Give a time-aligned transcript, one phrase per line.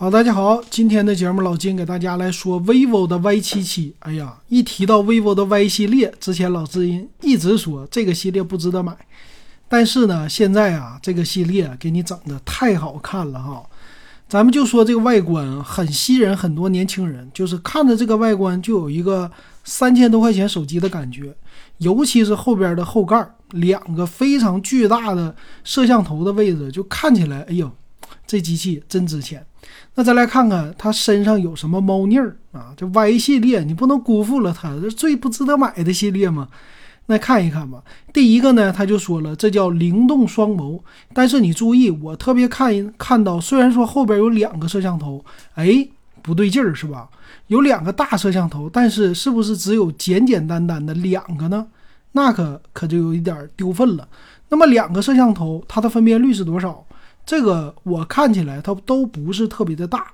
[0.00, 3.96] 好，大家好，今天的节目老金给大家来说 vivo 的 Y 七七。
[3.98, 8.96] 哎呀，一提到 vivo 的 Y 系列，之前老知音一直说这个系列不值得买，
[9.68, 13.66] 但是呢，现在啊，这个系列给你整的太好看了哈。
[14.28, 19.28] 咱们就说这个外观很吸引很多年轻人，就是看着这个外观就有一个
[19.64, 21.34] 三千多块钱手机的感觉，
[21.78, 25.34] 尤其是后边的后盖两个非常巨大的
[25.64, 27.68] 摄像头的位置，就看起来，哎呦，
[28.28, 29.44] 这机器真值钱。
[29.96, 32.72] 那再来看看它身上有什么猫腻儿啊？
[32.76, 36.48] 这 Y 系列你不能辜负了它，这最不值得买的系列嘛。
[37.06, 37.82] 那看一看吧。
[38.12, 40.78] 第一个呢，他就说了，这叫灵动双眸。
[41.14, 45.24] 但是你注意，我特别看看到，虽然说后边有两个摄像头，
[45.54, 45.88] 哎，
[46.20, 47.08] 不对劲儿是吧？
[47.46, 51.66] 有两个大摄像头，但是是不是只有简简单单的两个呢？
[52.12, 54.06] 那可可就有一点丢份了。
[54.50, 56.84] 那么两个摄像头，它的分辨率是多少？
[57.28, 60.06] 这个我看起来它都不是特别的大，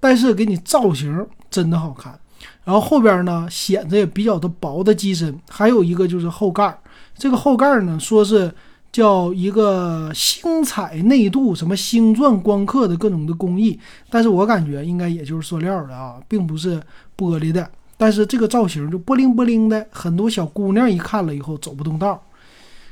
[0.00, 2.18] 但是给你造型真的好看。
[2.64, 6.78] 然后后边呢显得也比较的薄的机身，还有一个就是后盖儿。
[7.18, 8.50] 这个后盖儿呢说是
[8.90, 13.78] 叫一个星彩内镀什么星钻光刻的各种的工艺，
[14.08, 16.80] 但是我感觉应该也就是塑料的啊，并不是
[17.14, 17.70] 玻璃的。
[17.98, 22.22] 但是这个造型就波灵波灵的，很多小姑娘一看了以后走不动道。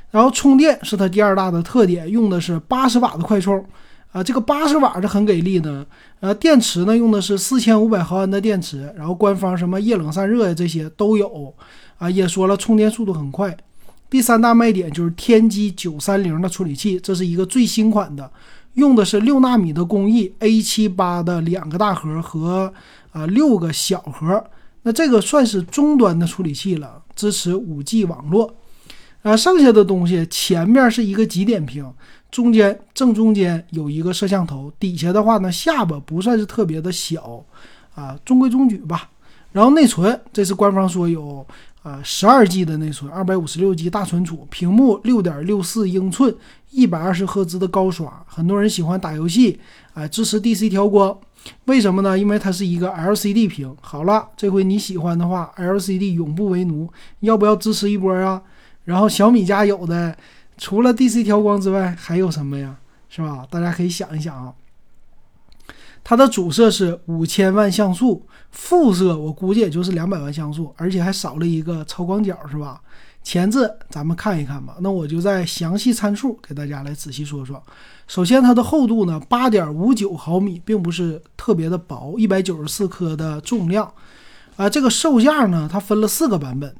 [0.09, 3.63] 然后充电是它第二大的特点，用的是八十瓦的快充，
[4.11, 5.85] 啊，这个八十瓦是很给力的。
[6.21, 11.53] 呃，电池呢用的是四千五百毫安的电池，然后官方什么液冷散热呀这些都有，
[11.97, 13.55] 啊，也说了充电速度很快。
[14.09, 18.31] 第三大卖点就是天玑九三零的处理器，这是一个最新款的，
[18.75, 22.73] 用的是六纳米的工艺，A 七八的两个大核和
[23.11, 24.41] 啊六个小核，
[24.83, 28.55] 那这个算是中端的处理器了，支持五 G 网络。
[29.23, 31.91] 啊，剩下的东西前面是一个极点屏，
[32.31, 37.43] 中间正中间有一个摄像头，底下的话呢下巴不算是特别的小，
[37.95, 39.09] 啊，中规中矩吧。
[39.51, 41.45] 然后内存，这是官方说有
[41.81, 46.35] 啊十二 G 的内存，二百五十六 G 大存储，屏幕六点六四英寸，
[46.69, 49.59] 一百二十赫兹的高刷，很多人喜欢打游戏，
[49.93, 51.17] 啊，支持 DC 调光，
[51.65, 52.19] 为什么呢？
[52.19, 53.75] 因为它是一个 LCD 屏。
[53.81, 56.87] 好了，这回你喜欢的话，LCD 永不为奴，
[57.21, 58.41] 要不要支持一波啊？
[58.87, 60.15] 然后小米家有的，
[60.57, 62.77] 除了 DC 调光之外，还有什么呀？
[63.09, 63.45] 是吧？
[63.51, 64.53] 大家可以想一想啊。
[66.05, 72.79] 它的主摄是五千万像素，副摄我估计也就是两百万像素，而且还少了一个超广角，是吧？
[73.21, 74.77] 前置咱们看一看吧。
[74.79, 77.61] 那我就在详细参数给大家来仔细说说。
[78.07, 83.91] 首先，它的厚度呢，八点五九毫米，并不是特别的薄，一百九十四克的重量。
[84.55, 86.73] 啊，这个售价呢，它分了四个版本。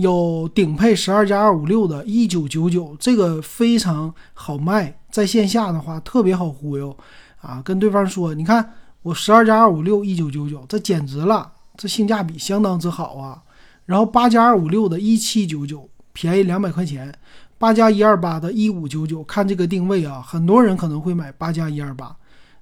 [0.00, 6.96] 有顶配十二加二五六的，一九九九，这个非常好卖，在线下的话特别好忽悠
[7.40, 7.60] 啊！
[7.64, 8.72] 跟对方说，你看
[9.02, 13.42] 我十二加二五六一九九九，这简直了，这性价比相当之好啊！
[13.86, 17.10] 然后八加二五六的一七九九，便宜两百块钱；
[17.58, 22.16] 八加一二八的一五九九，看这个定位啊，很多人可能会买八加一二八。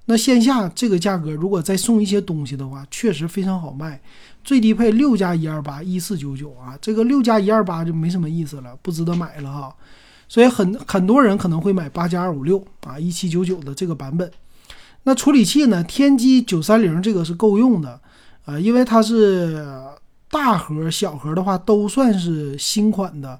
[0.09, 4.01] 那线下这个价格，如果再送一些东西的话，确实非常好卖。
[4.43, 9.75] 最低配六加一二八一四九九啊，这个六加一二八就没什么意思了，不值得买了哈。
[10.27, 14.31] 所以很很多人可能会买八加二五六啊一七九九的这个版本。
[15.03, 15.83] 那处理器呢？
[15.83, 18.01] 天玑九三零这个是够用的
[18.45, 19.63] 啊，因为它是
[20.31, 23.39] 大核小核的话都算是新款的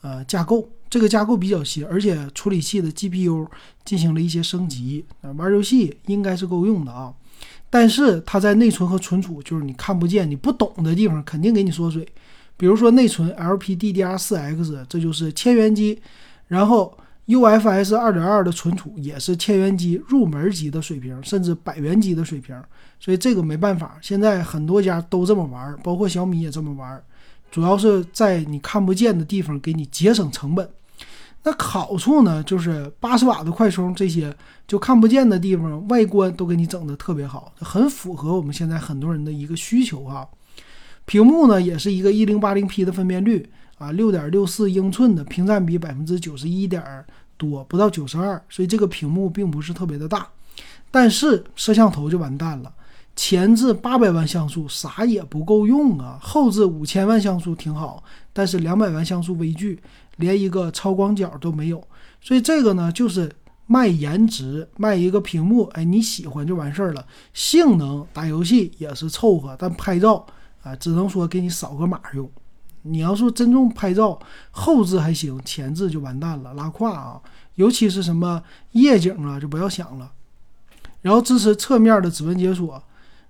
[0.00, 0.66] 呃架构。
[0.88, 3.46] 这个架构比较新，而且处理器的 GPU
[3.84, 5.04] 进行了一些升级，
[5.36, 7.12] 玩游戏应该是够用的啊。
[7.68, 12.06] 但是它在内存和存储，就是你看不见、你不懂的地方，肯定给你缩水。
[12.56, 16.00] 比如说内存 LPDDR4X，这就是千元机，
[16.46, 22.56] 然后 UFS 2.2的存储也是千元机入门级的水平，甚至百元机的水平。
[22.98, 27.02] 所以这个没办法，现在很多家都这么玩，包括小米也这么玩。
[27.50, 30.68] 主要是在你看不见的地方给你节省成本，
[31.42, 34.34] 那好处呢就是八十瓦的快充，这些
[34.66, 40.26] 就看不见的地方外观都给你整的特别好，很符合我们现在很多人的一个需求啊。
[41.04, 43.48] 屏幕呢也是一个一零八零 P 的分辨率
[43.78, 46.82] 啊，六点六四英寸的屏占比百分之九十一点
[47.36, 50.26] 多，不到九十二，所以这个屏幕并不是特别的大，
[50.90, 52.72] 但是摄像头就完蛋了。
[53.16, 59.82] 前置八百万像素啥也不够用啊，后置五千万像素挺好，但是两百万像素微距，
[60.16, 61.82] 连一个超广角都没有，
[62.20, 63.34] 所以这个呢就是
[63.66, 67.06] 卖颜值，卖一个屏幕，哎你喜欢就完事儿了。
[67.32, 70.26] 性能打游戏也是凑合，但拍照
[70.62, 72.30] 啊只能说给你扫个码用。
[72.82, 74.20] 你要说真正拍照，
[74.50, 77.20] 后置还行，前置就完蛋了，拉胯啊，
[77.54, 78.42] 尤其是什么
[78.72, 80.12] 夜景啊就不要想了。
[81.00, 82.80] 然后支持侧面的指纹解锁，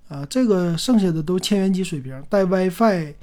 [0.09, 3.15] 呃，这个剩下的都千元机水平，带 WiFi，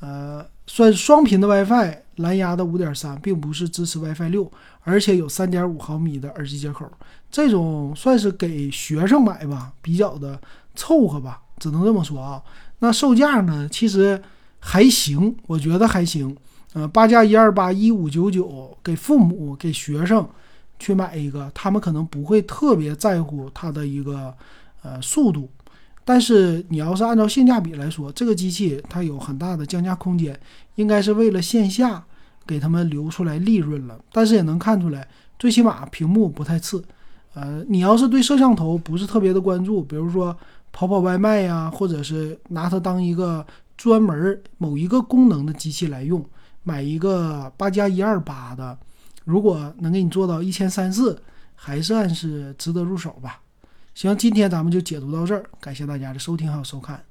[0.00, 4.50] 呃，算双频的 WiFi，蓝牙的五点三，并不是支持 WiFi 六，
[4.82, 6.90] 而且有三点五毫米的耳机接口，
[7.30, 10.40] 这种算是给学生买吧，比较的
[10.74, 12.42] 凑合吧，只能这么说啊。
[12.78, 14.22] 那售价呢，其实
[14.60, 16.36] 还行，我觉得还行，
[16.74, 20.28] 呃，八加一二八一五九九，给父母给学生。
[20.80, 24.32] 去买一个，他们可能不会特别在乎它的一个
[24.80, 25.50] 呃速度，
[26.08, 30.34] 但是你要是按照性价比来说，这个机器它有很大的降价空间，
[30.76, 32.02] 应该是为了线下
[32.46, 34.00] 给他们留出来利润了。
[34.10, 35.06] 但是也能看出来，
[35.38, 36.82] 最起码屏幕不太次。
[37.34, 40.34] 呃，你要是对摄像头不是特别的关注，比如说
[40.72, 43.46] 跑跑外卖呀，或者是拿它当一个
[43.76, 46.24] 专门某一个功能的机器来用，
[46.62, 48.78] 买一个八加一二八的。
[49.26, 51.20] 如果能给你做到一千三四，
[51.54, 53.42] 还算是值得入手吧。
[53.98, 57.02] 行，今天咱们就解读到这儿，感谢大家的收听和收看。